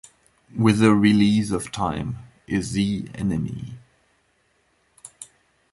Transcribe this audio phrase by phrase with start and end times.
[0.57, 2.17] With the release of Time
[2.47, 3.75] Is Thee Enemy!